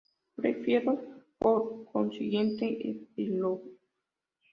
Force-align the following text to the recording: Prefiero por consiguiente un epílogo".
Prefiero 0.35 0.91
por 1.37 1.85
consiguiente 1.91 2.65
un 2.83 3.07
epílogo". 3.11 3.61